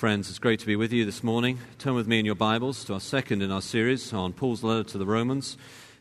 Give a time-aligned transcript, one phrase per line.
[0.00, 1.58] Friends, it's great to be with you this morning.
[1.76, 4.82] Turn with me in your Bibles to our second in our series on Paul's letter
[4.82, 5.58] to the Romans.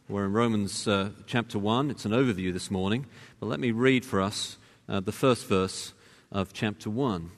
[0.08, 1.92] We're in Romans uh, chapter 1.
[1.92, 3.08] It's an overview this morning,
[3.42, 4.56] but let me read for us
[4.88, 5.92] uh, the first verse
[6.32, 7.30] of chapter 1.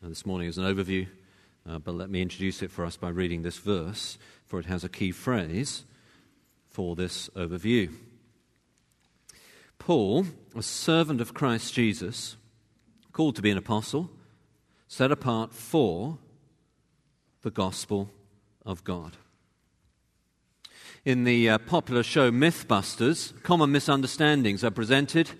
[0.00, 1.08] Now, this morning is an overview,
[1.68, 4.84] uh, but let me introduce it for us by reading this verse, for it has
[4.84, 5.82] a key phrase
[6.70, 7.92] for this overview.
[9.80, 12.36] Paul, a servant of Christ Jesus,
[13.12, 14.10] called to be an apostle,
[14.88, 16.18] set apart for
[17.42, 18.10] the gospel
[18.64, 19.16] of God.
[21.04, 25.30] In the uh, popular show Mythbusters, common misunderstandings are presented,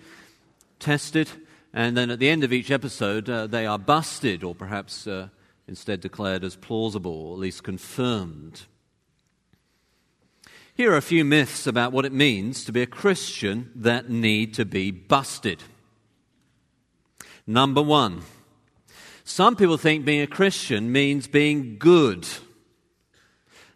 [0.79, 1.29] tested,
[1.73, 5.29] and then at the end of each episode, uh, they are busted or perhaps uh,
[5.67, 8.61] instead declared as plausible or at least confirmed.
[10.73, 14.53] Here are a few myths about what it means to be a Christian that need
[14.53, 15.61] to be busted.
[17.45, 18.21] Number one,
[19.29, 22.27] some people think being a Christian means being good.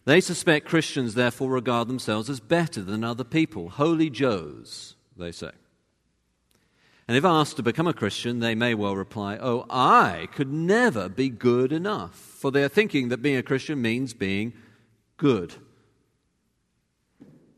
[0.03, 3.69] They suspect Christians, therefore, regard themselves as better than other people.
[3.69, 5.51] Holy Joes, they say.
[7.07, 11.07] And if asked to become a Christian, they may well reply, Oh, I could never
[11.07, 12.15] be good enough.
[12.15, 14.53] For they are thinking that being a Christian means being
[15.17, 15.53] good.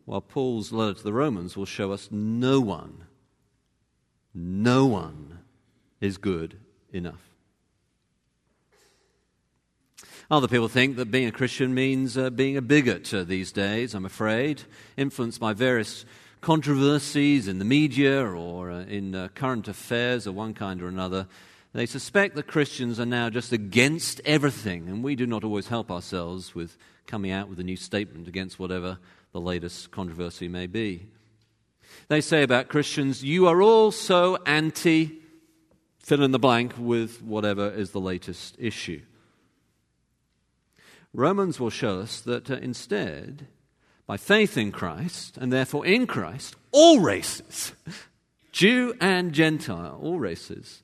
[0.03, 3.05] While Paul's letter to the Romans will show us no one,
[4.33, 5.39] no one
[6.01, 6.59] is good
[6.91, 7.34] enough.
[10.31, 13.93] Other people think that being a Christian means uh, being a bigot uh, these days,
[13.93, 14.63] I'm afraid,
[14.97, 16.03] influenced by various
[16.41, 21.27] controversies in the media or uh, in uh, current affairs of one kind or another.
[21.73, 25.91] They suspect that Christians are now just against everything, and we do not always help
[25.91, 28.97] ourselves with coming out with a new statement against whatever
[29.31, 31.05] the latest controversy may be.
[32.07, 35.21] They say about Christians, you are all so anti
[35.99, 39.01] fill in the blank with whatever is the latest issue.
[41.15, 43.47] Romans will show us that uh, instead,
[44.05, 47.73] by faith in Christ, and therefore in Christ, all races,
[48.51, 50.83] Jew and Gentile, all races,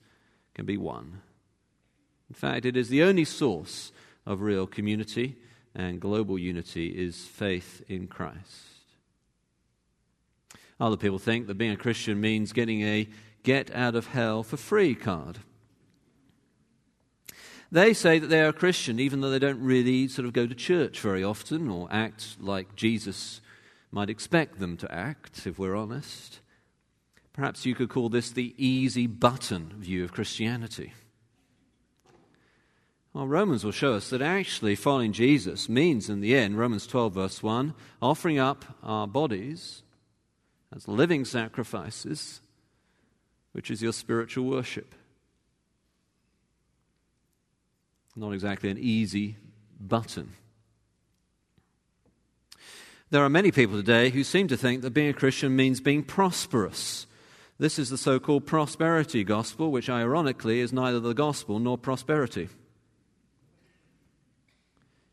[0.54, 1.22] can be one.
[2.30, 3.92] In fact, it is the only source
[4.26, 5.36] of real community
[5.76, 8.68] and global unity is faith in Christ.
[10.80, 13.08] Other people think that being a Christian means getting a
[13.44, 15.40] get out of hell for free card.
[17.72, 20.54] They say that they are Christian, even though they don't really sort of go to
[20.54, 23.40] church very often or act like Jesus
[23.92, 26.42] might expect them to act, if we're honest.
[27.32, 30.92] Perhaps you could call this the easy button view of Christianity.
[33.14, 37.14] Well, Romans will show us that actually following Jesus means, in the end, Romans 12,
[37.14, 39.84] verse 1, offering up our bodies
[40.74, 42.42] as living sacrifices,
[43.52, 44.96] which is your spiritual worship.
[48.16, 49.38] Not exactly an easy
[49.80, 50.34] button.
[53.10, 56.04] There are many people today who seem to think that being a Christian means being
[56.04, 57.08] prosperous.
[57.60, 62.50] This is the so called prosperity gospel, which ironically is neither the gospel nor prosperity.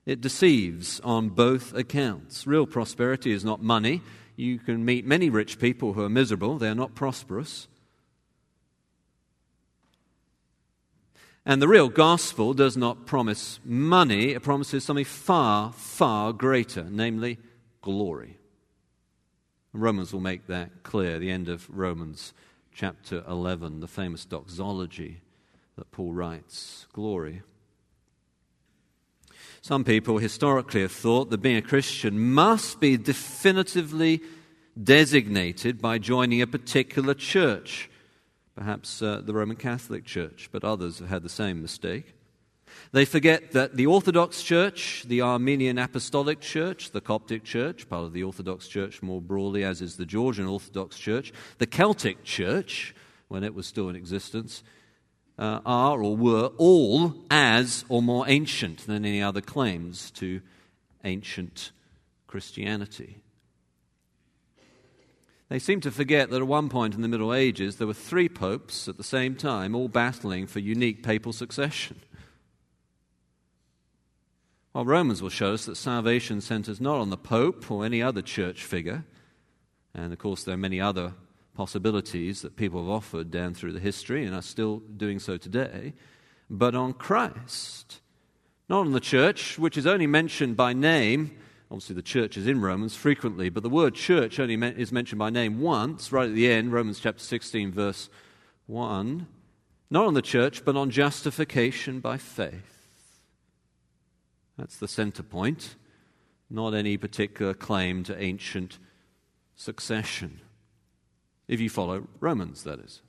[0.06, 2.46] It deceives on both accounts.
[2.46, 4.00] Real prosperity is not money.
[4.36, 7.68] You can meet many rich people who are miserable, they are not prosperous.
[11.48, 17.38] And the real gospel does not promise money, it promises something far, far greater, namely
[17.80, 18.36] glory.
[19.72, 22.34] Romans will make that clear, the end of Romans
[22.74, 25.22] chapter 11, the famous doxology
[25.76, 27.40] that Paul writes glory.
[29.62, 34.20] Some people historically have thought that being a Christian must be definitively
[34.80, 37.88] designated by joining a particular church
[38.58, 42.14] perhaps uh, the Roman Catholic Church, but others have had the same mistake.
[42.90, 48.12] They forget that the Orthodox Church, the Armenian Apostolic Church, the Coptic Church, part of
[48.12, 52.96] the Orthodox Church more broadly, as is the Georgian Orthodox Church, the Celtic Church,
[53.28, 54.64] when it was still in existence,
[55.38, 60.40] uh, are or were all as or more ancient than any other claims to
[61.04, 61.70] ancient
[62.26, 63.18] Christianity.
[65.48, 68.28] They seem to forget that at one point in the Middle Ages there were three
[68.28, 72.00] popes at the same time, all battling for unique papal succession.
[74.72, 78.20] While Romans will show us that salvation centers not on the pope or any other
[78.20, 79.04] church figure,
[79.94, 81.14] and of course there are many other
[81.54, 85.94] possibilities that people have offered down through the history and are still doing so today,
[86.50, 88.00] but on Christ.
[88.68, 91.36] Not on the church, which is only mentioned by name
[91.70, 95.28] Obviously, the church is in Romans frequently, but the word church only is mentioned by
[95.28, 98.08] name once, right at the end, Romans chapter 16, verse
[98.66, 99.26] 1.
[99.90, 102.90] Not on the church, but on justification by faith.
[104.56, 105.76] That's the center point,
[106.48, 108.78] not any particular claim to ancient
[109.54, 110.40] succession.
[111.48, 113.02] If you follow Romans, that is.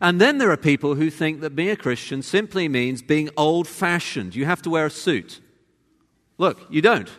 [0.00, 3.68] And then there are people who think that being a Christian simply means being old
[3.68, 4.34] fashioned.
[4.34, 5.40] You have to wear a suit.
[6.38, 7.10] Look, you don't.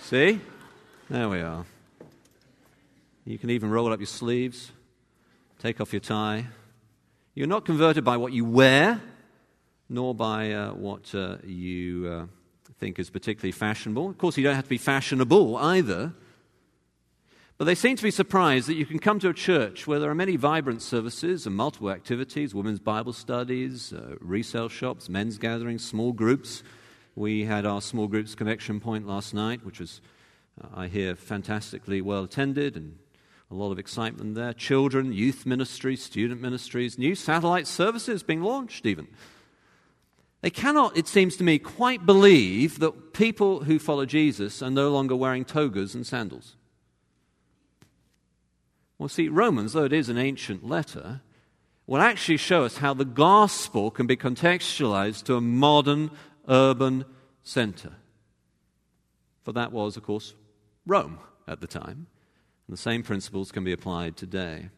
[0.00, 0.40] See?
[1.08, 1.64] There we are.
[3.24, 4.70] You can even roll up your sleeves,
[5.58, 6.46] take off your tie.
[7.34, 9.00] You're not converted by what you wear,
[9.88, 12.26] nor by uh, what uh, you uh,
[12.78, 14.08] think is particularly fashionable.
[14.08, 16.12] Of course, you don't have to be fashionable either.
[17.58, 20.10] But they seem to be surprised that you can come to a church where there
[20.10, 25.84] are many vibrant services and multiple activities women's Bible studies, uh, resale shops, men's gatherings,
[25.84, 26.62] small groups.
[27.14, 30.00] We had our small groups connection point last night, which was,
[30.62, 32.98] uh, I hear, fantastically well attended and
[33.50, 34.52] a lot of excitement there.
[34.52, 39.08] Children, youth ministries, student ministries, new satellite services being launched, even.
[40.40, 44.90] They cannot, it seems to me, quite believe that people who follow Jesus are no
[44.90, 46.56] longer wearing togas and sandals.
[48.98, 51.20] Well, see, Romans, though it is an ancient letter,
[51.86, 56.10] will actually show us how the gospel can be contextualized to a modern
[56.50, 57.04] urban
[57.42, 57.92] center.
[59.44, 60.34] For that was, of course,
[60.86, 61.18] Rome
[61.48, 62.06] at the time.
[62.66, 64.68] And the same principles can be applied today.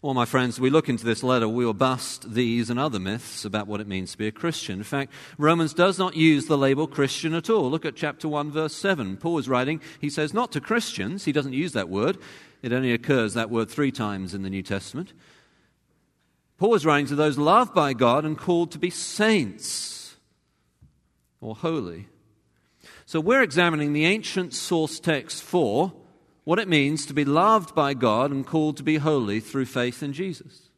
[0.00, 3.44] Well, my friends, we look into this letter, we will bust these and other myths
[3.44, 4.78] about what it means to be a Christian.
[4.78, 7.70] In fact, Romans does not use the label Christian at all.
[7.70, 9.18] Look at chapter 1, verse 7.
[9.18, 12.16] Paul is writing, he says, not to Christians, he doesn't use that word.
[12.62, 15.12] It only occurs, that word, three times in the New Testament.
[16.56, 19.97] Paul is writing to those loved by God and called to be saints
[21.40, 22.08] or holy.
[23.06, 25.92] So we're examining the ancient source text for
[26.44, 30.02] what it means to be loved by God and called to be holy through faith
[30.02, 30.68] in Jesus.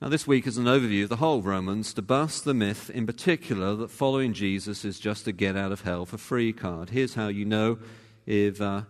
[0.00, 3.04] Now, this week is an overview of the whole Romans to bust the myth, in
[3.04, 6.90] particular, that following Jesus is just a get out of hell for free card.
[6.90, 7.78] Here's how you know
[8.24, 8.82] if uh,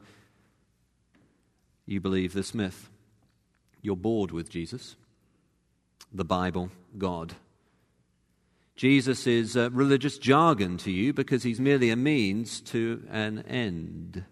[1.87, 2.90] you believe this myth
[3.81, 4.96] you're bored with Jesus,
[6.12, 7.37] the Bible, God.
[8.79, 14.25] Jesus is uh, religious jargon to you because he's merely a means to an end.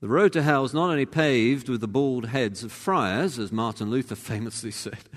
[0.00, 3.52] The road to hell is not only paved with the bald heads of friars, as
[3.52, 5.10] Martin Luther famously said,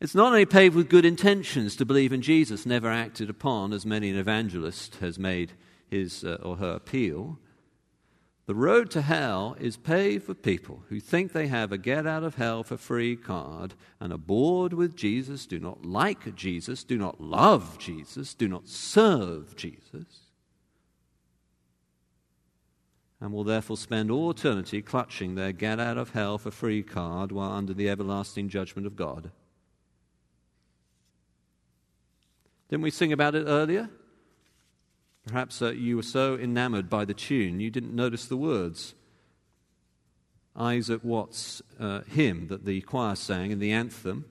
[0.00, 3.84] it's not only paved with good intentions to believe in Jesus, never acted upon, as
[3.84, 5.52] many an evangelist has made
[5.90, 7.38] his uh, or her appeal.
[8.48, 12.24] The road to hell is paved with people who think they have a get out
[12.24, 16.96] of hell for free card and are bored with Jesus, do not like Jesus, do
[16.96, 20.28] not love Jesus, do not serve Jesus
[23.20, 27.32] and will therefore spend all eternity clutching their get out of hell for free card
[27.32, 29.30] while under the everlasting judgment of God.
[32.70, 33.90] Didn't we sing about it earlier?
[35.28, 38.94] Perhaps uh, you were so enamored by the tune you didn't notice the words.
[40.56, 44.24] Isaac Watts' uh, hymn that the choir sang in the anthem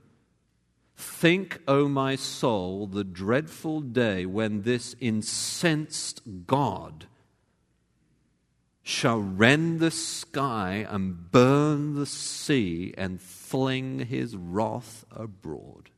[0.96, 7.06] Think, O my soul, the dreadful day when this incensed God
[8.82, 15.92] shall rend the sky and burn the sea and fling his wrath abroad.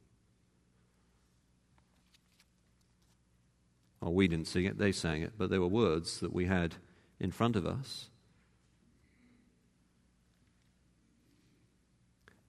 [4.02, 6.76] Well, we didn't sing it, they sang it, but there were words that we had
[7.20, 8.10] in front of us.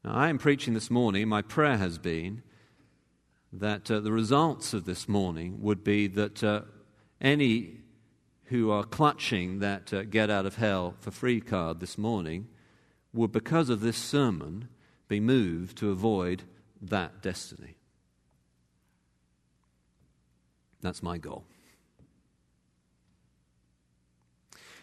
[0.05, 1.29] Now, I am preaching this morning.
[1.29, 2.43] My prayer has been
[3.53, 6.63] that uh, the results of this morning would be that uh,
[7.21, 7.81] any
[8.45, 12.49] who are clutching that uh, get out of hell for free card this morning
[13.13, 14.69] would, because of this sermon,
[15.09, 16.45] be moved to avoid
[16.81, 17.77] that destiny.
[20.83, 21.45] That's my goal.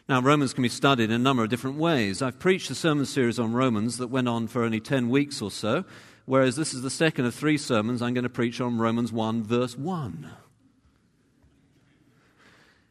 [0.09, 2.21] Now, Romans can be studied in a number of different ways.
[2.21, 5.51] I've preached a sermon series on Romans that went on for only 10 weeks or
[5.51, 5.83] so,
[6.25, 9.43] whereas this is the second of three sermons I'm going to preach on Romans 1,
[9.43, 10.31] verse 1.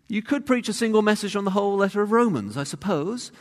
[0.08, 3.32] You could preach a single message on the whole letter of Romans, I suppose.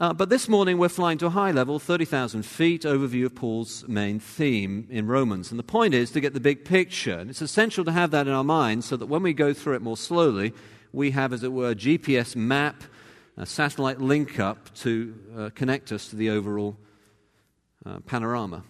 [0.00, 3.86] Uh, but this morning we're flying to a high level, 30,000 feet, overview of Paul's
[3.86, 5.50] main theme in Romans.
[5.50, 7.18] And the point is to get the big picture.
[7.18, 9.74] And it's essential to have that in our minds so that when we go through
[9.74, 10.54] it more slowly,
[10.90, 12.82] we have, as it were, a GPS map,
[13.36, 16.78] a satellite link up to uh, connect us to the overall
[17.84, 18.64] uh, panorama.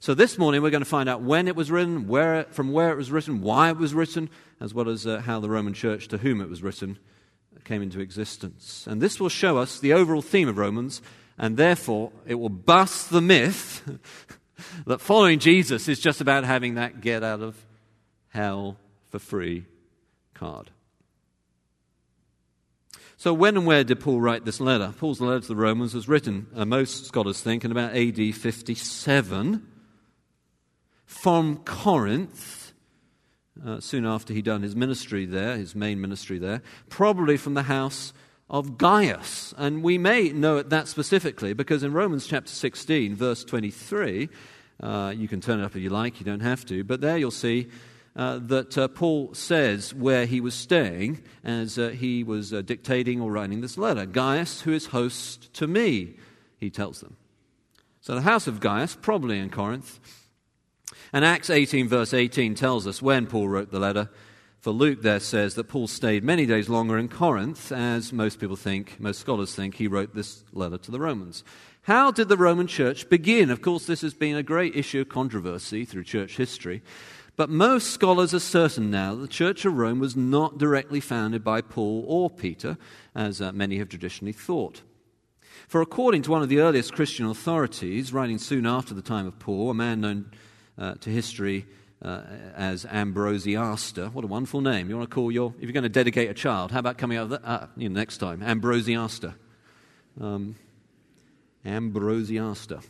[0.00, 2.92] So this morning we're going to find out when it was written, where, from where
[2.92, 6.08] it was written, why it was written, as well as uh, how the Roman Church
[6.08, 6.98] to whom it was written
[7.64, 8.86] came into existence.
[8.86, 11.02] And this will show us the overall theme of Romans,
[11.38, 13.82] and therefore it will bust the myth
[14.86, 17.56] that following Jesus is just about having that get out of
[18.28, 18.76] hell
[19.10, 19.66] for free
[20.34, 20.70] card.
[23.22, 24.92] So, when and where did Paul write this letter?
[24.98, 29.64] Paul's letter to the Romans was written, uh, most scholars think, in about AD 57
[31.06, 32.61] from Corinth,
[33.66, 37.64] uh, soon after he'd done his ministry there, his main ministry there, probably from the
[37.64, 38.12] house
[38.48, 39.54] of Gaius.
[39.56, 44.28] And we may know it that specifically because in Romans chapter 16, verse 23,
[44.82, 47.16] uh, you can turn it up if you like, you don't have to, but there
[47.16, 47.68] you'll see
[48.14, 53.20] uh, that uh, Paul says where he was staying as uh, he was uh, dictating
[53.20, 54.04] or writing this letter.
[54.04, 56.14] Gaius, who is host to me,
[56.58, 57.16] he tells them.
[58.00, 60.00] So the house of Gaius, probably in Corinth.
[61.12, 64.08] And Acts 18, verse 18, tells us when Paul wrote the letter.
[64.60, 68.56] For Luke there says that Paul stayed many days longer in Corinth, as most people
[68.56, 71.44] think, most scholars think, he wrote this letter to the Romans.
[71.82, 73.50] How did the Roman church begin?
[73.50, 76.80] Of course, this has been a great issue of controversy through church history.
[77.36, 81.42] But most scholars are certain now that the Church of Rome was not directly founded
[81.42, 82.78] by Paul or Peter,
[83.14, 84.82] as uh, many have traditionally thought.
[85.66, 89.38] For according to one of the earliest Christian authorities, writing soon after the time of
[89.38, 90.30] Paul, a man known
[90.78, 91.66] uh, to history
[92.02, 92.22] uh,
[92.56, 94.12] as Ambrosiaster.
[94.12, 94.88] What a wonderful name.
[94.88, 97.18] You want to call your, if you're going to dedicate a child, how about coming
[97.18, 98.40] out that, uh, you know, next time?
[98.40, 99.34] Ambrosiaster.
[100.20, 100.56] Um,
[101.64, 102.82] Ambrosiaster.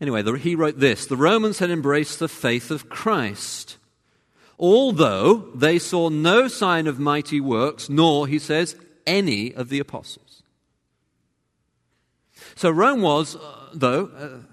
[0.00, 3.78] Anyway, the, he wrote this The Romans had embraced the faith of Christ,
[4.58, 10.42] although they saw no sign of mighty works, nor, he says, any of the apostles.
[12.54, 14.47] So Rome was, uh, though, uh,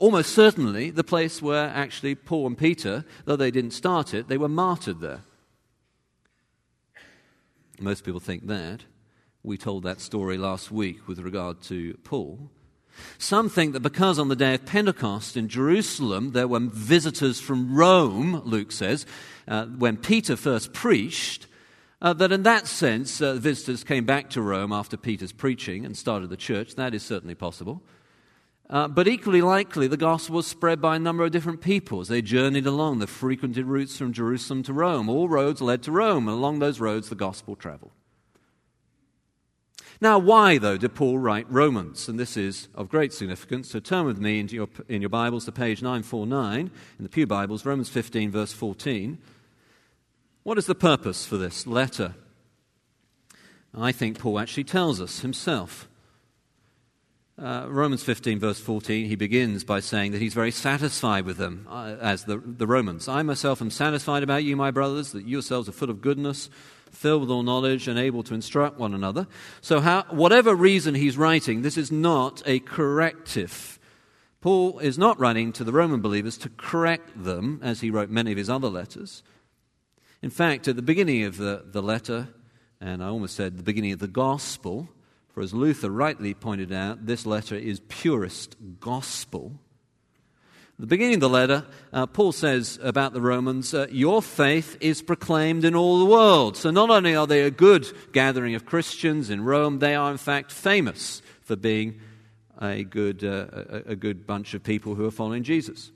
[0.00, 4.38] almost certainly the place where actually Paul and Peter, though they didn't start it, they
[4.38, 5.20] were martyred there.
[7.78, 8.80] Most people think that.
[9.42, 12.50] We told that story last week with regard to Paul.
[13.18, 17.74] Some think that because on the day of Pentecost in Jerusalem there were visitors from
[17.74, 19.06] Rome, Luke says,
[19.48, 21.46] uh, when Peter first preached,
[22.02, 25.96] uh, that in that sense uh, visitors came back to Rome after Peter's preaching and
[25.96, 26.74] started the church.
[26.74, 27.82] That is certainly possible.
[28.70, 32.06] Uh, but equally likely, the gospel was spread by a number of different people as
[32.06, 35.08] they journeyed along the frequented routes from Jerusalem to Rome.
[35.08, 37.90] All roads led to Rome, and along those roads, the gospel traveled.
[40.00, 42.08] Now, why, though, did Paul write Romans?
[42.08, 43.70] And this is of great significance.
[43.70, 47.26] So turn with me into your, in your Bibles to page 949 in the Pew
[47.26, 49.18] Bibles, Romans 15, verse 14.
[50.44, 52.14] What is the purpose for this letter?
[53.74, 55.88] I think Paul actually tells us himself.
[57.40, 61.66] Uh, Romans 15, verse 14, he begins by saying that he's very satisfied with them,
[61.70, 63.08] uh, as the, the Romans.
[63.08, 66.50] I myself am satisfied about you, my brothers, that you yourselves are full of goodness
[66.90, 69.26] filled with all knowledge and able to instruct one another.
[69.62, 73.78] So, how, whatever reason he's writing, this is not a corrective.
[74.42, 78.32] Paul is not writing to the Roman believers to correct them, as he wrote many
[78.32, 79.22] of his other letters.
[80.20, 82.28] In fact, at the beginning of the, the letter,
[82.82, 84.90] and I almost said the beginning of the gospel,
[85.40, 89.58] for as Luther rightly pointed out, this letter is purest gospel
[90.80, 95.02] the beginning of the letter, uh, Paul says about the Romans, uh, Your faith is
[95.02, 96.56] proclaimed in all the world.
[96.56, 100.16] So not only are they a good gathering of Christians in Rome, they are in
[100.16, 102.00] fact famous for being
[102.58, 105.92] a good, uh, a, a good bunch of people who are following Jesus.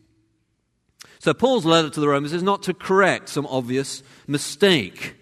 [1.19, 5.17] So Paul's letter to the Romans is not to correct some obvious mistake.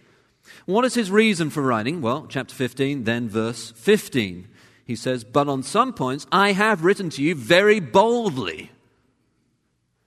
[0.66, 2.00] What is his reason for writing?
[2.00, 4.48] Well, chapter 15, then verse 15.
[4.84, 8.70] He says, But on some points I have written to you very boldly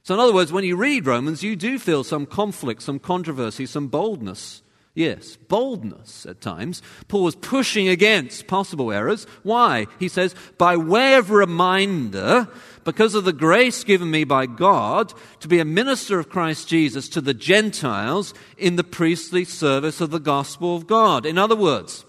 [0.06, 3.66] so, in other words, when you read Romans, you do feel some conflict, some controversy,
[3.66, 4.62] some boldness.
[4.96, 6.82] Yes, boldness at times.
[7.10, 9.28] Paul was pushing against possible errors.
[9.44, 9.88] Why?
[10.00, 12.48] He says, by way of reminder,
[12.86, 17.10] because of the grace given me by God to be a minister of Christ Jesus
[17.10, 21.26] to the Gentiles in the priestly service of the gospel of God.
[21.26, 22.06] In other words,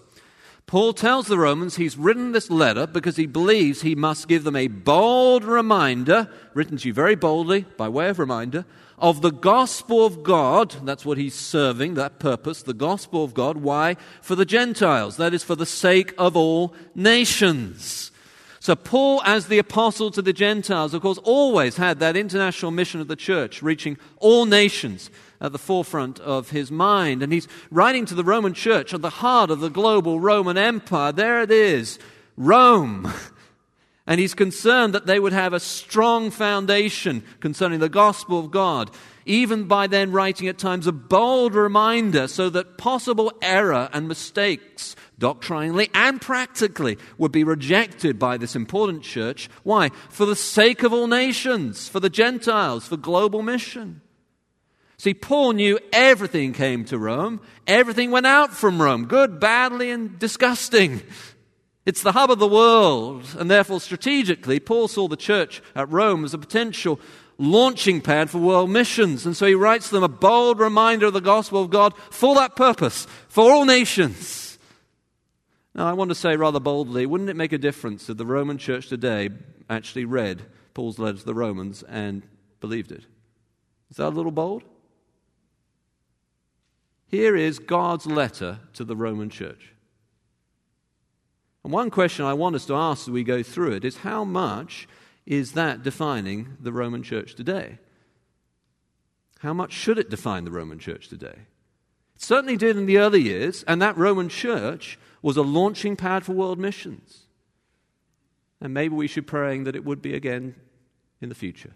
[0.65, 4.55] Paul tells the Romans he's written this letter because he believes he must give them
[4.55, 8.65] a bold reminder, written to you very boldly by way of reminder,
[8.97, 10.75] of the gospel of God.
[10.83, 13.57] That's what he's serving, that purpose, the gospel of God.
[13.57, 13.95] Why?
[14.21, 15.17] For the Gentiles.
[15.17, 18.11] That is for the sake of all nations.
[18.59, 22.99] So, Paul, as the apostle to the Gentiles, of course, always had that international mission
[22.99, 27.21] of the church, reaching all nations at the forefront of his mind.
[27.21, 31.11] And he's writing to the Roman church at the heart of the global Roman Empire.
[31.11, 31.99] There it is
[32.35, 33.11] Rome.
[34.07, 38.89] And he's concerned that they would have a strong foundation concerning the gospel of God,
[39.25, 44.95] even by then writing at times a bold reminder so that possible error and mistakes,
[45.19, 49.49] doctrinally and practically, would be rejected by this important church.
[49.63, 49.89] Why?
[50.09, 53.99] For the sake of all nations, for the Gentiles, for global mission.
[54.97, 60.17] See, Paul knew everything came to Rome, everything went out from Rome, good, badly, and
[60.17, 61.01] disgusting.
[61.87, 66.25] It's the hub of the world, and therefore, strategically, Paul saw the church at Rome
[66.25, 66.99] as a potential
[67.37, 69.25] launching pad for world missions.
[69.25, 72.57] And so he writes them a bold reminder of the gospel of God for that
[72.57, 74.59] purpose, for all nations.
[75.73, 78.57] Now, I want to say rather boldly wouldn't it make a difference if the Roman
[78.57, 79.29] church today
[79.69, 80.41] actually read
[80.73, 82.21] Paul's letter to the Romans and
[82.59, 83.05] believed it?
[83.89, 84.63] Is that a little bold?
[87.05, 89.71] Here is God's letter to the Roman church.
[91.67, 94.23] And one question I want us to ask as we go through it is how
[94.23, 94.87] much
[95.25, 97.79] is that defining the Roman church today?
[99.39, 101.35] How much should it define the Roman church today?
[102.15, 106.23] It certainly did in the early years, and that Roman church was a launching pad
[106.23, 107.23] for world missions.
[108.61, 110.55] And maybe we should be praying that it would be again
[111.19, 111.73] in the future.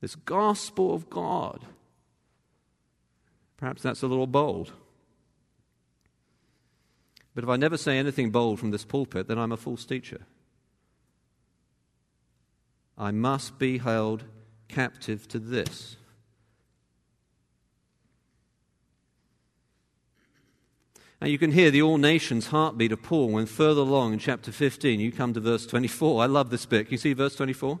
[0.00, 1.64] This gospel of God.
[3.56, 4.70] Perhaps that's a little bold.
[7.34, 10.26] But if I never say anything bold from this pulpit, then I'm a false teacher.
[12.98, 14.24] I must be held
[14.68, 15.96] captive to this.
[21.20, 24.50] And you can hear the all nations heartbeat of Paul when further along in chapter
[24.50, 26.20] 15 you come to verse 24.
[26.20, 26.86] I love this bit.
[26.86, 27.78] Can you see verse 24?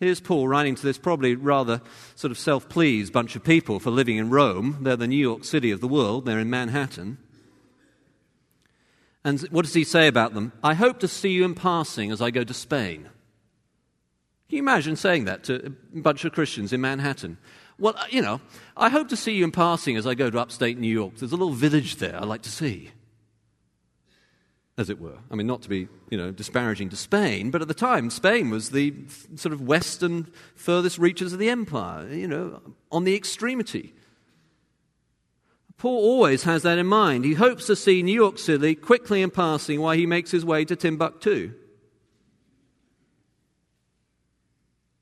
[0.00, 1.80] Here's Paul writing to this probably rather
[2.16, 4.78] sort of self pleased bunch of people for living in Rome.
[4.80, 7.18] They're the New York City of the world, they're in Manhattan.
[9.24, 10.52] And what does he say about them?
[10.62, 13.08] I hope to see you in passing as I go to Spain.
[14.48, 17.38] Can you imagine saying that to a bunch of Christians in Manhattan?
[17.78, 18.40] Well, uh, you know,
[18.76, 21.16] I hope to see you in passing as I go to upstate New York.
[21.16, 22.90] There's a little village there I'd like to see.
[24.76, 25.18] As it were.
[25.30, 28.50] I mean, not to be, you know, disparaging to Spain, but at the time, Spain
[28.50, 28.94] was the
[29.36, 33.94] sort of western furthest reaches of the empire, you know, on the extremity.
[35.82, 37.24] Paul always has that in mind.
[37.24, 40.64] He hopes to see New York City quickly in passing while he makes his way
[40.64, 41.54] to Timbuktu.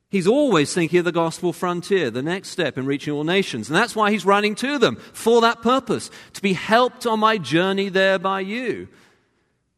[0.09, 3.69] He's always thinking of the gospel frontier, the next step in reaching all nations.
[3.69, 7.37] And that's why he's running to them for that purpose, to be helped on my
[7.37, 8.88] journey there by you.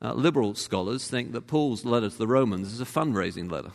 [0.01, 3.73] Uh, liberal scholars think that Paul's letter to the Romans is a fundraising letter,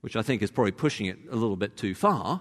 [0.00, 2.40] which I think is probably pushing it a little bit too far.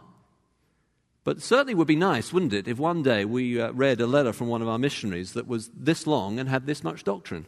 [1.23, 4.33] But certainly would be nice, wouldn't it, if one day we uh, read a letter
[4.33, 7.45] from one of our missionaries that was this long and had this much doctrine.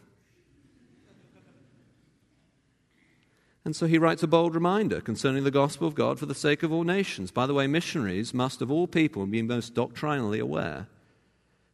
[3.64, 6.62] And so he writes a bold reminder concerning the gospel of God for the sake
[6.62, 7.30] of all nations.
[7.30, 10.86] By the way, missionaries must of all people be most doctrinally aware,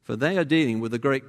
[0.03, 1.25] for they are dealing with the great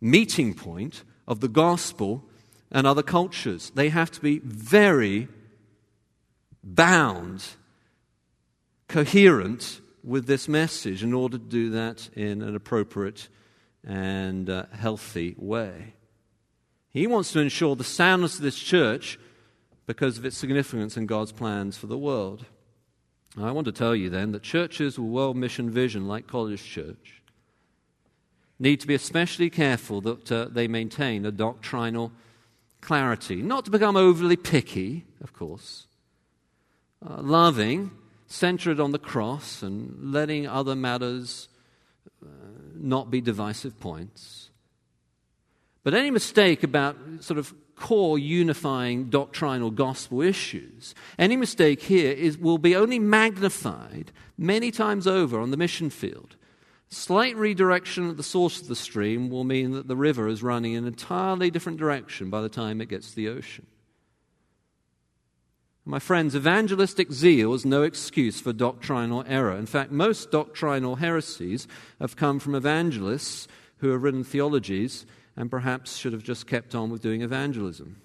[0.00, 2.24] meeting point of the gospel
[2.70, 3.72] and other cultures.
[3.74, 5.28] They have to be very
[6.62, 7.44] bound
[8.88, 13.28] coherent with this message in order to do that in an appropriate
[13.86, 15.94] and uh, healthy way.
[16.90, 19.18] He wants to ensure the soundness of this church
[19.86, 22.46] because of its significance in God's plans for the world.
[23.36, 27.22] I want to tell you then that churches with world mission vision, like College Church,
[28.58, 32.12] need to be especially careful that uh, they maintain a doctrinal
[32.80, 35.86] clarity, not to become overly picky, of course,
[37.04, 37.90] uh, loving
[38.26, 41.48] centered on the cross and letting other matters
[42.22, 42.28] uh,
[42.74, 44.50] not be divisive points.
[45.82, 52.38] But any mistake about sort of core unifying doctrinal gospel issues, any mistake here is,
[52.38, 56.36] will be only magnified many times over on the mission field.
[56.88, 60.72] Slight redirection at the source of the stream will mean that the river is running
[60.72, 63.66] in an entirely different direction by the time it gets to the ocean.
[65.86, 69.54] My friends, evangelistic zeal is no excuse for doctrinal error.
[69.54, 71.68] In fact, most doctrinal heresies
[72.00, 73.46] have come from evangelists
[73.78, 75.04] who have written theologies
[75.36, 78.00] and perhaps should have just kept on with doing evangelism.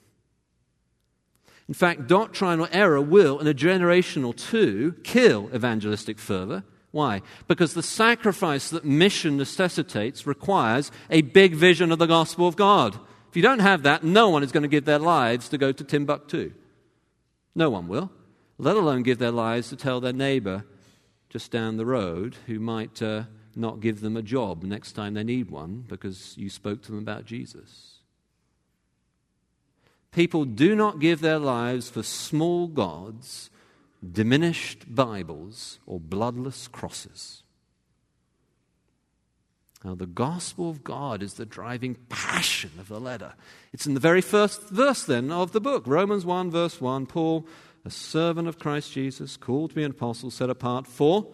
[1.70, 6.66] In fact, doctrinal error will, in a generation or two, kill evangelistic fervor.
[6.92, 7.22] Why?
[7.48, 13.00] Because the sacrifice that mission necessitates requires a big vision of the gospel of God.
[13.30, 15.72] If you don't have that, no one is going to give their lives to go
[15.72, 16.52] to Timbuktu.
[17.56, 18.12] No one will,
[18.58, 20.66] let alone give their lives to tell their neighbor
[21.30, 23.24] just down the road who might uh,
[23.56, 27.00] not give them a job next time they need one because you spoke to them
[27.00, 28.00] about Jesus.
[30.12, 33.50] People do not give their lives for small gods,
[34.12, 37.44] diminished Bibles, or bloodless crosses.
[39.84, 43.34] Now, the gospel of God is the driving passion of the letter.
[43.72, 45.84] It's in the very first verse, then, of the book.
[45.88, 47.06] Romans 1, verse 1.
[47.06, 47.48] Paul,
[47.86, 51.28] a servant of Christ Jesus, called to be an apostle, set apart for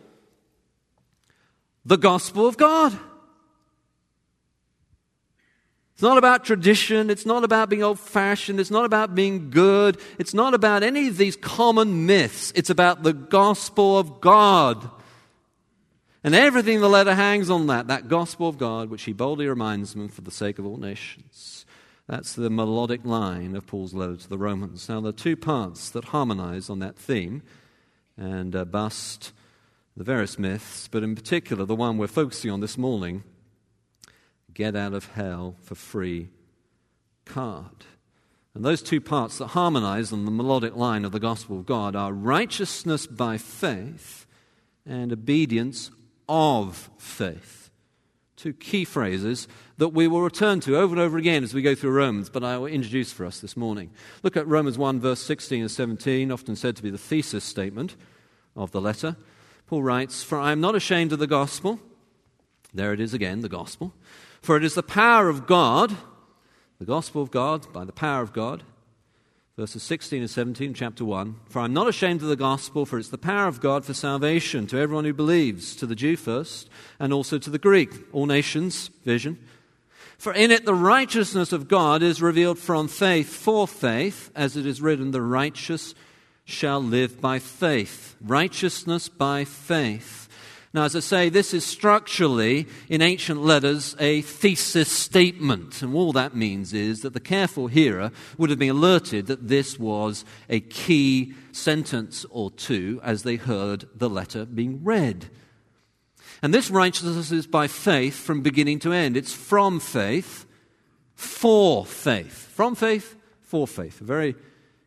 [1.84, 2.97] the gospel of God.
[5.93, 7.10] It's not about tradition.
[7.10, 8.60] It's not about being old fashioned.
[8.60, 9.97] It's not about being good.
[10.19, 12.51] It's not about any of these common myths.
[12.53, 14.89] It's about the gospel of God.
[16.26, 19.94] And everything the letter hangs on that, that gospel of God, which he boldly reminds
[19.94, 21.68] them for the sake of all nations.
[22.08, 24.90] That's the melodic line of Paul's letter to the Romans.
[24.90, 27.44] Now, there are two parts that harmonize on that theme
[28.18, 29.34] and uh, bust
[29.96, 33.24] the various myths, but in particular, the one we're focusing on this morning
[34.52, 36.30] get out of hell for free
[37.26, 37.86] card.
[38.56, 41.96] And those two parts that harmonize on the melodic line of the gospel of God
[41.96, 44.26] are righteousness by faith
[44.88, 45.92] and obedience
[46.28, 47.70] of faith.
[48.36, 51.76] Two key phrases that we will return to over and over again as we go
[51.76, 53.92] through Romans, but I will introduce for us this morning.
[54.24, 57.96] Look at Romans 1, verse 16 and 17, often said to be the thesis statement
[58.56, 59.18] of the letter.
[59.68, 61.80] Paul writes, For I am not ashamed of the gospel.
[62.74, 63.94] There it is again, the gospel.
[64.42, 65.96] For it is the power of God,
[66.78, 68.64] the gospel of God, by the power of God.
[69.58, 71.36] Verses 16 and 17, chapter 1.
[71.48, 74.68] For I'm not ashamed of the gospel, for it's the power of God for salvation
[74.68, 78.89] to everyone who believes, to the Jew first, and also to the Greek, all nations,
[79.06, 79.39] vision.
[80.18, 84.65] For in it the righteousness of God is revealed from faith for faith, as it
[84.65, 85.96] is written, the righteous
[86.44, 88.18] shall live by faith.
[88.20, 90.25] Righteousness by faith.
[90.76, 95.82] Now, as I say, this is structurally, in ancient letters, a thesis statement.
[95.82, 99.80] And all that means is that the careful hearer would have been alerted that this
[99.80, 105.28] was a key sentence or two as they heard the letter being read.
[106.42, 109.16] And this righteousness is by faith from beginning to end.
[109.16, 110.46] It's from faith
[111.14, 112.52] for faith.
[112.54, 114.02] From faith for faith.
[114.02, 114.36] A very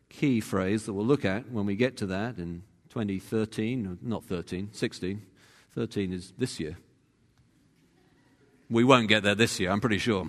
[0.07, 4.69] key phrase that we'll look at when we get to that in 2013, not 13,
[4.71, 5.23] 16.
[5.75, 6.77] 13 is this year.
[8.69, 10.27] We won't get there this year, I'm pretty sure.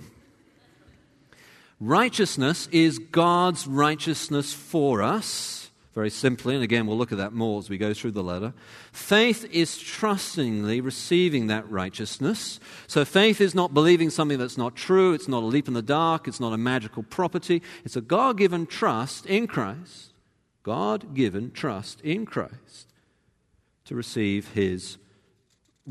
[1.79, 7.59] Righteousness is God's righteousness for us, very simply, and again, we'll look at that more
[7.59, 8.53] as we go through the letter.
[8.91, 12.59] Faith is trustingly receiving that righteousness.
[12.87, 15.81] So, faith is not believing something that's not true, it's not a leap in the
[15.81, 17.61] dark, it's not a magical property.
[17.83, 20.13] It's a God given trust in Christ,
[20.63, 22.93] God given trust in Christ
[23.85, 24.97] to receive His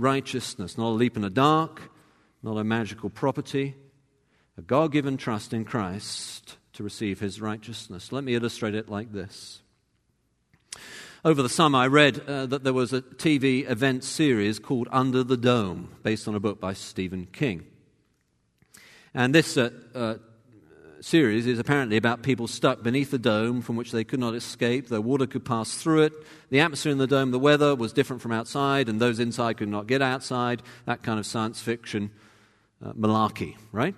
[0.01, 1.91] righteousness, not a leap in the dark,
[2.43, 3.77] not a magical property,
[4.57, 8.13] a God given trust in Christ to receive his righteousness.
[8.13, 9.63] Let me illustrate it like this.
[11.23, 15.23] Over the summer, I read uh, that there was a TV event series called Under
[15.23, 17.67] the Dome, based on a book by Stephen King.
[19.13, 20.15] And this uh, uh,
[21.01, 24.89] series is apparently about people stuck beneath the dome from which they could not escape.
[24.89, 26.13] The water could pass through it.
[26.51, 29.69] The atmosphere in the dome, the weather was different from outside, and those inside could
[29.69, 30.63] not get outside.
[30.87, 32.11] That kind of science fiction
[32.85, 33.95] uh, malarkey, right?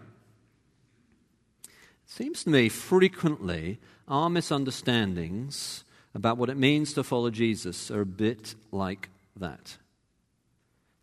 [1.65, 1.71] It
[2.11, 5.85] seems to me frequently our misunderstandings
[6.15, 9.79] about what it means to follow Jesus are a bit like that.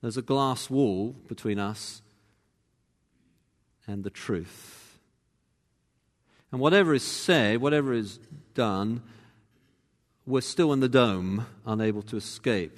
[0.02, 2.02] There's a glass wall between us
[3.88, 4.79] and the truth.
[6.52, 8.20] And whatever is said, whatever is
[8.54, 9.02] done,
[10.26, 12.78] we're still in the dome, unable to escape.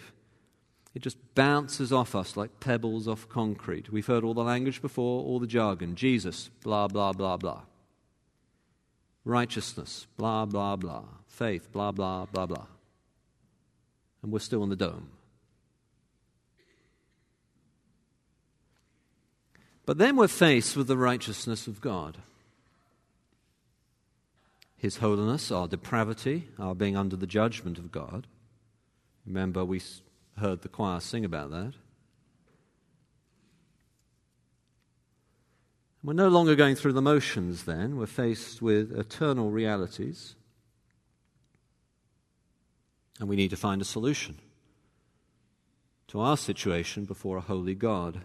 [0.94, 3.92] It just bounces off us like pebbles off concrete.
[3.92, 5.96] We've heard all the language before, all the jargon.
[5.96, 7.62] Jesus, blah, blah, blah, blah.
[9.24, 11.04] Righteousness, blah, blah, blah.
[11.28, 12.66] Faith, blah, blah, blah, blah.
[14.22, 15.10] And we're still in the dome.
[19.86, 22.18] But then we're faced with the righteousness of God.
[24.82, 28.26] His holiness, our depravity, our being under the judgment of God.
[29.28, 29.80] Remember, we
[30.40, 31.74] heard the choir sing about that.
[36.04, 37.96] We're no longer going through the motions then.
[37.96, 40.34] We're faced with eternal realities.
[43.20, 44.40] And we need to find a solution
[46.08, 48.22] to our situation before a holy God.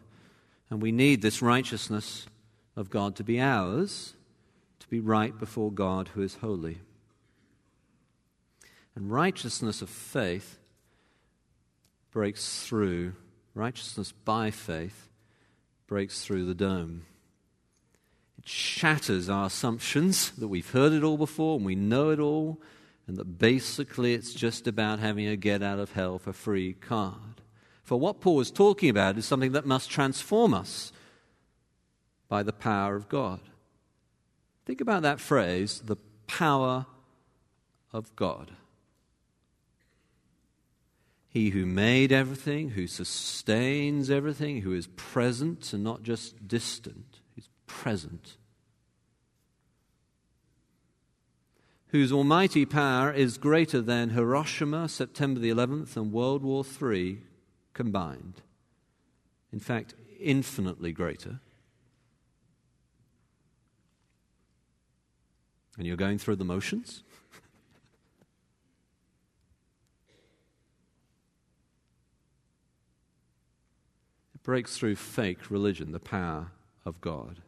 [0.71, 2.27] And we need this righteousness
[2.77, 4.15] of God to be ours
[4.87, 6.79] to be right before God who is holy.
[8.95, 10.59] And righteousness of faith
[12.13, 13.15] breaks through,
[13.53, 15.09] righteousness by faith
[15.89, 17.05] breaks through the dome.
[18.39, 22.61] It shatters our assumptions that we've heard it all before and we know it all,
[23.09, 27.43] and that basically it's just about having a get out of hell for free card.
[27.83, 30.93] For what Paul is talking about is something that must transform us
[32.29, 33.41] by the power of God.
[34.67, 36.87] Think about that phrase, the power
[37.93, 38.51] of God.
[41.29, 47.49] He who made everything, who sustains everything, who is present and not just distant, he's
[47.67, 48.37] present.
[51.89, 57.19] Whose almighty power is greater than Hiroshima, September the 11th, and World War III
[57.73, 58.43] combined.
[59.53, 61.41] In fact, infinitely greater.
[65.77, 67.03] And you're going through the motions?
[74.35, 76.51] it breaks through fake religion, the power
[76.85, 77.41] of God.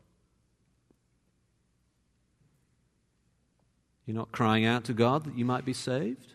[4.05, 6.35] You're not crying out to God that you might be saved?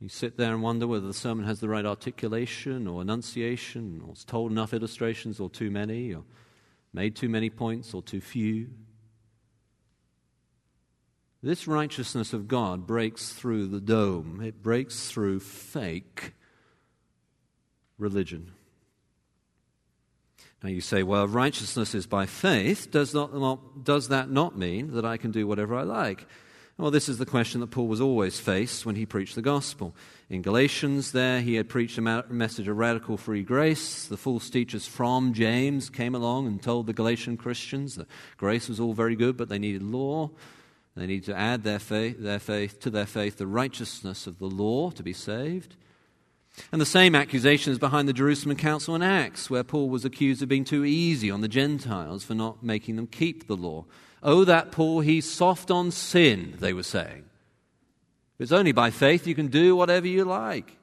[0.00, 4.12] You sit there and wonder whether the sermon has the right articulation or enunciation, or
[4.12, 6.24] it's told enough illustrations or too many, or
[6.92, 8.68] made too many points or too few.
[11.42, 16.34] This righteousness of God breaks through the dome, it breaks through fake
[17.98, 18.52] religion.
[20.62, 22.90] Now you say, well, righteousness is by faith.
[22.90, 26.26] Does, not, does that not mean that I can do whatever I like?
[26.80, 29.94] Well, this is the question that Paul was always faced when he preached the gospel.
[30.30, 34.06] In Galatians, there, he had preached a message of radical free grace.
[34.06, 38.06] The false teachers from James came along and told the Galatian Christians that
[38.38, 40.30] grace was all very good, but they needed law.
[40.96, 44.48] They needed to add their faith, their faith to their faith the righteousness of the
[44.48, 45.76] law to be saved.
[46.72, 50.40] And the same accusation is behind the Jerusalem Council in Acts, where Paul was accused
[50.40, 53.84] of being too easy on the Gentiles for not making them keep the law.
[54.22, 57.24] Oh, that Paul, he's soft on sin, they were saying.
[58.38, 60.76] It's only by faith you can do whatever you like.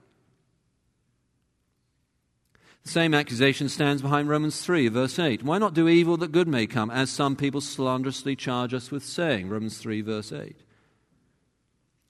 [2.84, 5.44] The same accusation stands behind Romans 3, verse 8.
[5.44, 9.04] Why not do evil that good may come, as some people slanderously charge us with
[9.04, 9.50] saying?
[9.50, 10.56] Romans 3, verse 8.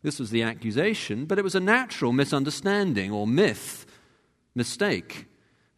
[0.04, 3.86] This was the accusation, but it was a natural misunderstanding or myth,
[4.54, 5.26] mistake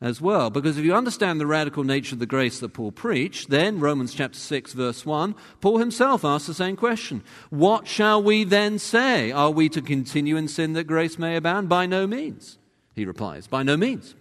[0.01, 0.49] as well.
[0.49, 4.13] Because if you understand the radical nature of the grace that Paul preached, then Romans
[4.13, 9.31] chapter 6, verse 1, Paul himself asks the same question What shall we then say?
[9.31, 11.69] Are we to continue in sin that grace may abound?
[11.69, 12.57] By no means,
[12.95, 13.47] he replies.
[13.47, 14.15] By no means.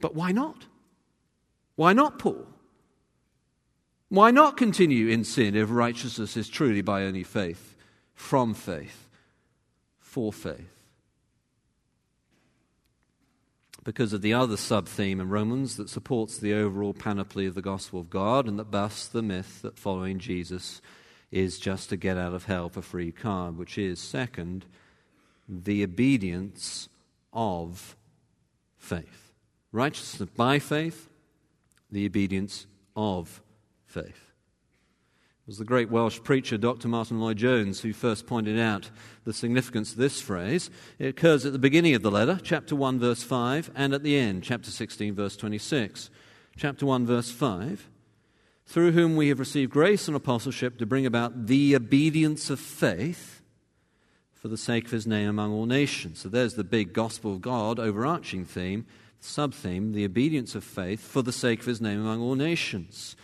[0.00, 0.66] But why not?
[1.76, 2.46] Why not, Paul?
[4.08, 7.74] Why not continue in sin if righteousness is truly by only faith,
[8.14, 9.08] from faith,
[9.98, 10.73] for faith?
[13.84, 17.62] Because of the other sub theme in Romans that supports the overall panoply of the
[17.62, 20.80] gospel of God and that busts the myth that following Jesus
[21.30, 24.64] is just to get out of hell for free card, which is, second,
[25.48, 26.88] the obedience
[27.32, 27.96] of
[28.76, 29.32] faith.
[29.72, 31.08] Righteousness by faith,
[31.90, 32.66] the obedience
[32.96, 33.42] of
[33.84, 34.23] faith.
[35.44, 36.88] It was the great Welsh preacher Dr.
[36.88, 38.88] Martyn Lloyd-Jones who first pointed out
[39.24, 40.70] the significance of this phrase.
[40.98, 44.16] It occurs at the beginning of the letter, chapter 1, verse 5, and at the
[44.16, 46.08] end, chapter 16, verse 26.
[46.56, 47.90] Chapter 1, verse 5
[48.64, 53.42] Through whom we have received grace and apostleship to bring about the obedience of faith
[54.32, 56.20] for the sake of his name among all nations.
[56.20, 58.86] So there's the big gospel of God overarching theme,
[59.20, 63.14] sub theme, the obedience of faith for the sake of his name among all nations.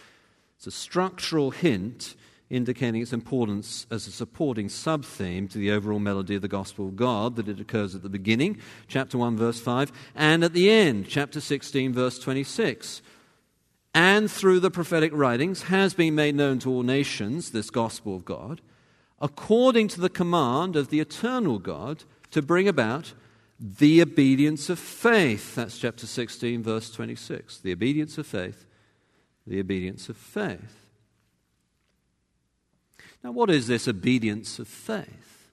[0.61, 2.15] It's a structural hint
[2.51, 6.89] indicating its importance as a supporting sub theme to the overall melody of the gospel
[6.89, 10.71] of God that it occurs at the beginning, chapter 1, verse 5, and at the
[10.71, 13.01] end, chapter 16, verse 26.
[13.95, 18.27] And through the prophetic writings has been made known to all nations this gospel of
[18.27, 18.61] God,
[19.19, 23.15] according to the command of the eternal God to bring about
[23.59, 25.55] the obedience of faith.
[25.55, 27.61] That's chapter 16, verse 26.
[27.61, 28.67] The obedience of faith
[29.47, 30.91] the obedience of faith.
[33.23, 35.51] Now, what is this obedience of faith?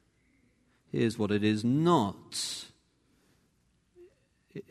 [0.92, 2.66] Here's what it is not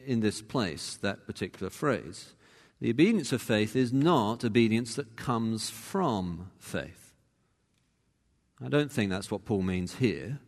[0.06, 2.32] in this place, that particular phrase.
[2.80, 7.14] The obedience of faith is not obedience that comes from faith.
[8.64, 10.40] I don't think that's what Paul means here.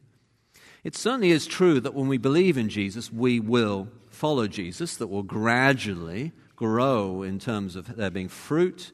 [0.85, 5.09] It certainly is true that when we believe in Jesus, we will follow Jesus, that
[5.09, 8.93] will gradually grow in terms of there being fruit.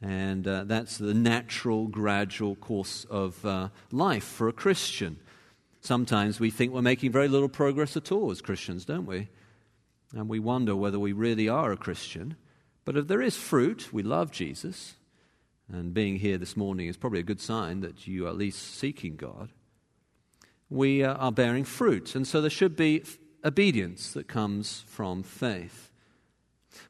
[0.00, 5.18] And uh, that's the natural, gradual course of uh, life for a Christian.
[5.80, 9.28] Sometimes we think we're making very little progress at all as Christians, don't we?
[10.14, 12.36] and we wonder whether we really are a Christian.
[12.84, 14.94] But if there is fruit, we love Jesus,
[15.72, 18.76] and being here this morning is probably a good sign that you are at least
[18.76, 19.50] seeking God.
[20.70, 23.04] We uh, are bearing fruit, and so there should be
[23.44, 25.90] obedience that comes from faith.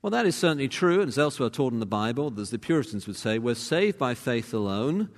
[0.02, 2.32] Well, that is certainly true, and it's elsewhere taught in the Bible.
[2.38, 5.10] As the Puritans would say, we're saved by faith alone,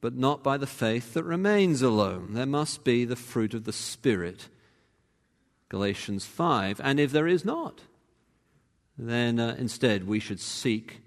[0.00, 2.34] but not by the faith that remains alone.
[2.34, 4.48] There must be the fruit of the Spirit.
[5.68, 6.80] Galatians 5.
[6.82, 7.82] And if there is not,
[8.96, 11.02] then uh, instead we should seek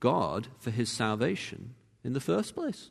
[0.00, 2.90] God for his salvation in the first place.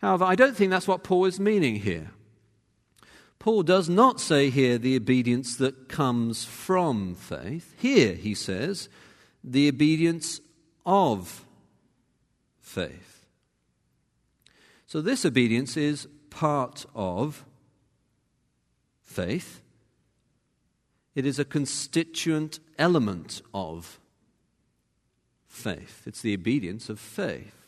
[0.00, 2.10] However, I don't think that's what Paul is meaning here.
[3.42, 7.74] Paul does not say here the obedience that comes from faith.
[7.76, 8.88] Here, he says,
[9.42, 10.40] the obedience
[10.86, 11.44] of
[12.60, 13.26] faith.
[14.86, 17.44] So, this obedience is part of
[19.00, 19.60] faith,
[21.16, 23.98] it is a constituent element of
[25.48, 26.04] faith.
[26.06, 27.61] It's the obedience of faith.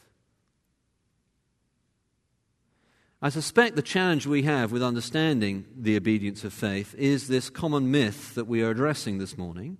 [3.25, 7.91] I suspect the challenge we have with understanding the obedience of faith is this common
[7.91, 9.79] myth that we are addressing this morning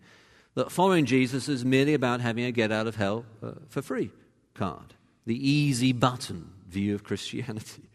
[0.55, 4.11] that following Jesus is merely about having a get out of hell uh, for free
[4.55, 4.95] card,
[5.27, 7.91] the easy button view of Christianity.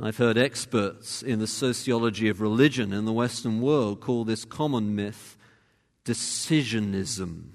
[0.00, 4.94] I've heard experts in the sociology of religion in the Western world call this common
[4.94, 5.36] myth
[6.06, 7.48] decisionism.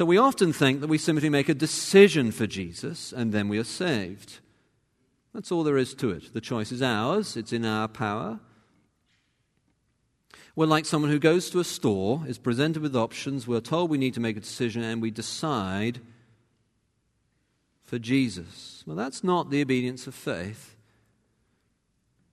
[0.00, 3.58] So we often think that we simply make a decision for Jesus and then we
[3.58, 4.38] are saved.
[5.34, 6.32] That's all there is to it.
[6.32, 8.40] The choice is ours, it's in our power.
[10.56, 13.98] We're like someone who goes to a store, is presented with options, we're told we
[13.98, 16.00] need to make a decision, and we decide
[17.82, 18.82] for Jesus.
[18.86, 20.76] Well, that's not the obedience of faith.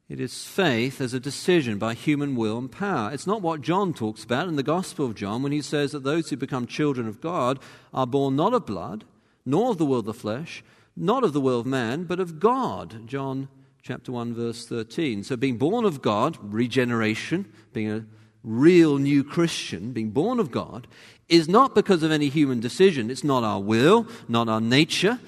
[0.09, 3.11] It is faith as a decision by human will and power.
[3.11, 6.03] It's not what John talks about in the Gospel of John when he says that
[6.03, 7.59] those who become children of God
[7.93, 9.03] are born not of blood,
[9.45, 10.63] nor of the will of the flesh,
[10.95, 13.05] not of the will of man, but of God.
[13.05, 13.49] John
[13.81, 15.23] chapter 1 verse 13.
[15.23, 18.05] So being born of God, regeneration, being a
[18.43, 20.87] real new Christian, being born of God,
[21.27, 23.11] is not because of any human decision.
[23.11, 25.19] It's not our will, not our nature,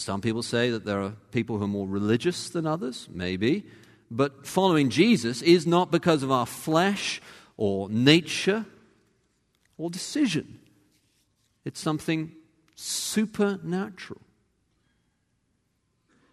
[0.00, 3.66] some people say that there are people who are more religious than others, maybe.
[4.10, 7.20] But following Jesus is not because of our flesh
[7.56, 8.64] or nature
[9.76, 10.60] or decision,
[11.64, 12.32] it's something
[12.74, 14.20] supernatural.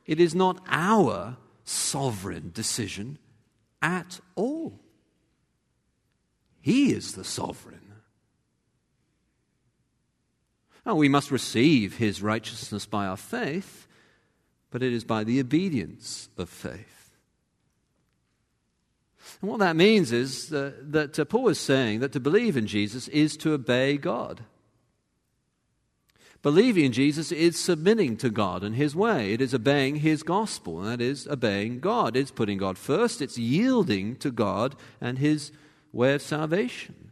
[0.06, 3.18] It is not our sovereign decision
[3.82, 4.80] at all.
[6.62, 7.82] He is the sovereign.
[10.86, 13.88] Oh, we must receive his righteousness by our faith,
[14.70, 16.95] but it is by the obedience of faith.
[19.42, 23.08] And what that means is that, that Paul is saying that to believe in Jesus
[23.10, 24.44] is to obey God.
[26.46, 29.34] Believing in Jesus is submitting to God and His way.
[29.34, 32.16] It is obeying His gospel, and that is obeying God.
[32.16, 35.52] It's putting God first, it's yielding to God and His
[35.92, 37.12] way of salvation.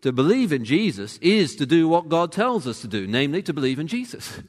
[0.00, 3.52] To believe in Jesus is to do what God tells us to do, namely to
[3.52, 4.38] believe in Jesus.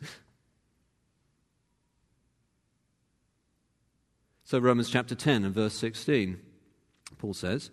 [4.44, 6.40] so, Romans chapter 10 and verse 16,
[7.18, 7.70] Paul says,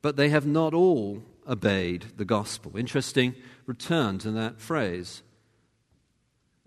[0.00, 2.76] But they have not all obeyed the gospel.
[2.76, 3.34] Interesting
[3.66, 5.22] return to that phrase.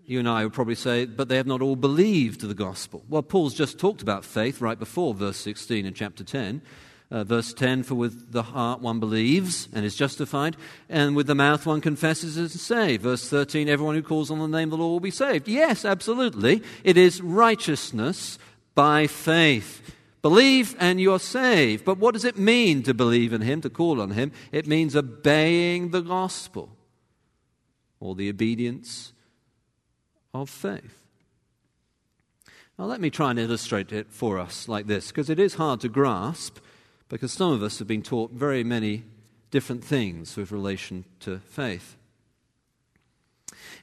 [0.04, 3.04] You and I would probably say, but they have not all believed the gospel.
[3.08, 6.62] Well, Paul's just talked about faith right before verse 16 in chapter 10.
[7.08, 10.56] Uh, verse 10 For with the heart one believes and is justified,
[10.88, 13.02] and with the mouth one confesses and is saved.
[13.02, 15.46] Verse 13 Everyone who calls on the name of the Lord will be saved.
[15.46, 16.62] Yes, absolutely.
[16.82, 18.38] It is righteousness
[18.74, 19.95] by faith.
[20.26, 21.84] Believe and you're saved.
[21.84, 24.32] But what does it mean to believe in Him, to call on Him?
[24.50, 26.76] It means obeying the gospel
[28.00, 29.12] or the obedience
[30.34, 31.00] of faith.
[32.76, 35.78] Now, let me try and illustrate it for us like this, because it is hard
[35.82, 36.58] to grasp
[37.08, 39.04] because some of us have been taught very many
[39.52, 41.96] different things with relation to faith.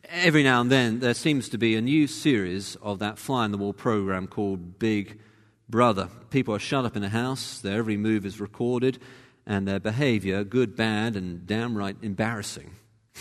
[0.09, 3.51] Every now and then, there seems to be a new series of that fly on
[3.51, 5.19] the wall program called Big
[5.69, 6.09] Brother.
[6.29, 8.99] People are shut up in a house, their every move is recorded,
[9.45, 12.71] and their behavior, good, bad, and downright embarrassing,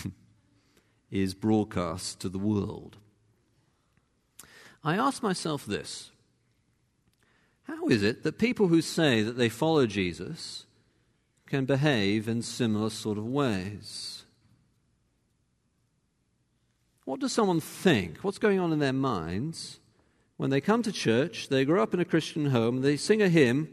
[1.11, 2.97] is broadcast to the world.
[4.83, 6.11] I ask myself this
[7.63, 10.65] how is it that people who say that they follow Jesus
[11.47, 14.25] can behave in similar sort of ways?
[17.05, 18.17] What does someone think?
[18.19, 19.79] What's going on in their minds
[20.37, 23.29] when they come to church, they grow up in a Christian home, they sing a
[23.29, 23.69] hymn,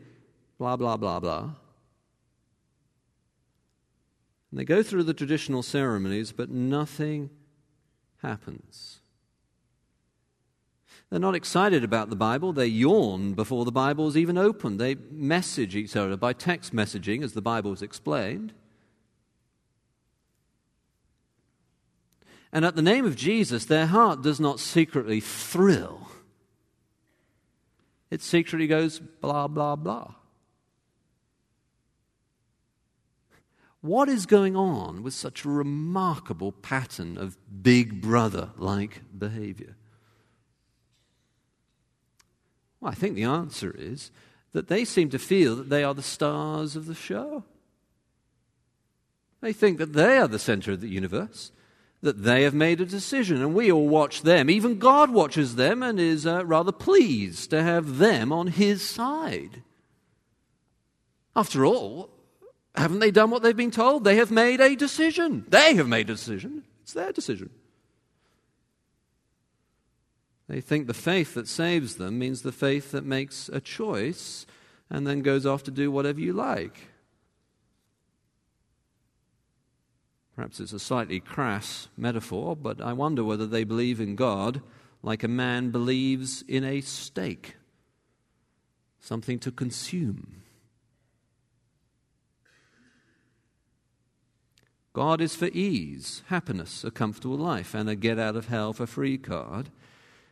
[0.59, 1.51] blah, blah, blah, blah.
[4.51, 7.31] And they go through the traditional ceremonies, but nothing
[8.23, 8.99] happens.
[11.09, 12.53] They're not excited about the Bible.
[12.53, 14.79] They yawn before the Bible is even opened.
[14.79, 18.53] They message each other by text messaging, as the Bible is explained.
[22.53, 26.10] And at the name of Jesus, their heart does not secretly thrill.
[28.11, 30.15] It secretly goes blah, blah, blah.
[33.81, 39.77] What is going on with such a remarkable pattern of big brother like behavior?
[42.81, 44.11] Well, I think the answer is
[44.53, 47.45] that they seem to feel that they are the stars of the show.
[49.41, 51.53] They think that they are the center of the universe,
[52.03, 54.49] that they have made a decision, and we all watch them.
[54.49, 59.63] Even God watches them and is uh, rather pleased to have them on his side.
[61.37, 62.11] After all,
[62.75, 64.05] haven't they done what they've been told?
[64.05, 65.45] They have made a decision.
[65.49, 66.65] They have made a decision.
[66.83, 67.51] It's their decision.
[70.49, 74.47] They think the faith that saves them means the faith that makes a choice
[74.89, 76.90] and then goes off to do whatever you like.
[80.35, 84.63] Perhaps it's a slightly crass metaphor, but I wonder whether they believe in God
[85.03, 87.57] like a man believes in a steak,
[89.01, 90.43] something to consume.
[94.93, 98.87] God is for ease, happiness, a comfortable life, and a get out of hell for
[98.87, 99.71] free card.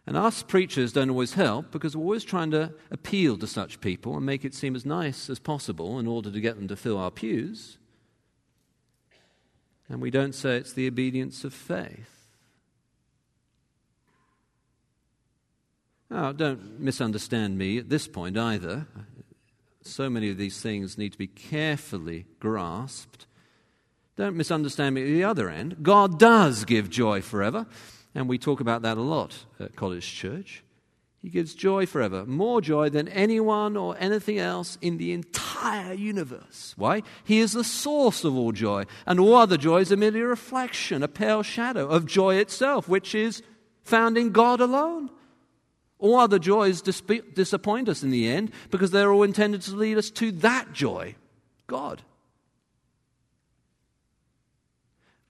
[0.04, 4.16] And us preachers don't always help because we're always trying to appeal to such people
[4.16, 6.98] and make it seem as nice as possible in order to get them to fill
[6.98, 7.78] our pews.
[9.88, 12.28] And we don't say it's the obedience of faith.
[16.10, 18.86] Now, don't misunderstand me at this point either.
[19.82, 23.26] So many of these things need to be carefully grasped
[24.18, 25.76] don't misunderstand me at the other end.
[25.80, 27.66] God does give joy forever,
[28.16, 30.64] and we talk about that a lot at College Church.
[31.28, 36.72] He gives joy forever, more joy than anyone or anything else in the entire universe.
[36.78, 37.02] Why?
[37.22, 40.26] He is the source of all joy, and all other joy is a merely a
[40.26, 43.42] reflection, a pale shadow of joy itself, which is
[43.82, 45.10] found in God alone.
[45.98, 50.08] All other joys disappoint us in the end because they're all intended to lead us
[50.12, 51.14] to that joy,
[51.66, 52.00] God.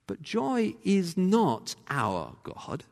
[0.07, 2.85] But joy is not our God.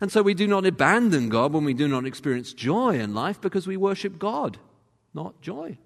[0.00, 3.40] And so we do not abandon God when we do not experience joy in life
[3.40, 4.58] because we worship God,
[5.14, 5.78] not joy.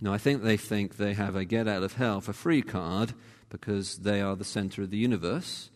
[0.00, 3.12] Now, I think they think they have a get out of hell for free card
[3.50, 5.70] because they are the center of the universe.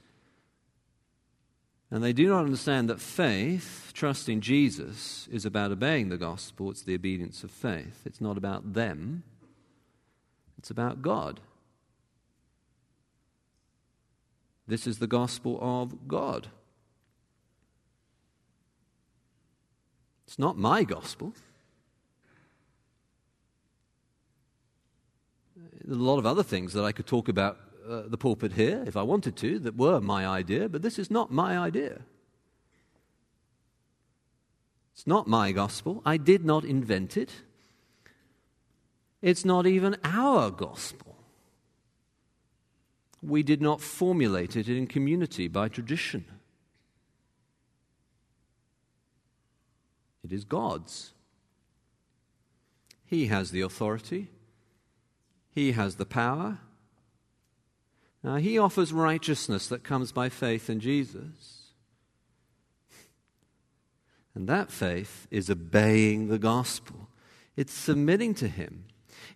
[1.91, 6.71] And they do not understand that faith, trusting Jesus, is about obeying the gospel.
[6.71, 8.03] It's the obedience of faith.
[8.07, 9.25] It's not about them,
[10.59, 11.41] it's about God.
[14.67, 16.49] This is the gospel of God.
[20.27, 21.35] It's not my gospel.
[25.85, 27.59] There's a lot of other things that I could talk about
[27.89, 31.11] uh, the pulpit here, if I wanted to, that were my idea, but this is
[31.11, 32.01] not my idea.
[34.95, 36.01] It's not my gospel.
[36.07, 37.31] I did not invent it.
[39.21, 41.14] It's not even our gospel.
[43.25, 46.25] We did not formulate it in community by tradition.
[50.23, 51.13] It is God's.
[53.07, 54.31] He has the authority,
[55.51, 56.59] He has the power,
[58.25, 61.73] now, he offers righteousness that comes by faith in Jesus.
[64.35, 67.11] And that faith is obeying the gospel,
[67.55, 68.87] it's submitting to him.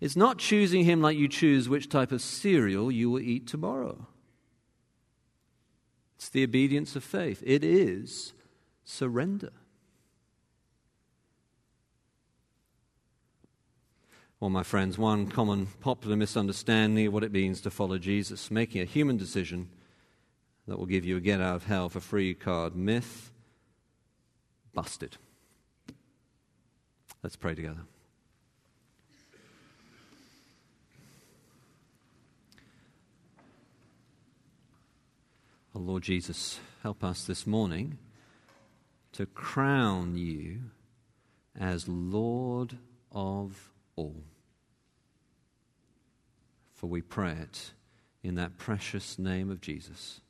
[0.01, 4.07] It's not choosing him like you choose which type of cereal you will eat tomorrow.
[6.17, 8.33] It's the obedience of faith, it is
[8.85, 9.51] surrender.
[14.41, 18.81] Well, my friends, one common popular misunderstanding of what it means to follow Jesus, making
[18.81, 19.69] a human decision
[20.69, 22.77] that will give you a get out of hell for free card.
[22.77, 23.33] Myth
[24.75, 25.17] busted.
[27.21, 27.81] Let's pray together.
[35.75, 37.99] Oh, Lord Jesus, help us this morning
[39.13, 40.61] to crown you
[41.59, 42.79] as Lord
[43.13, 44.23] of all.
[46.75, 47.73] For we pray it
[48.23, 50.21] in that precious name of Jesus.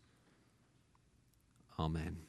[1.79, 2.28] Amen.